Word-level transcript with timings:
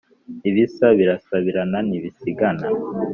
Ibisa 0.49 0.87
birasabirana 0.99 1.77
nti 1.87 1.97
bisigana 2.03 2.65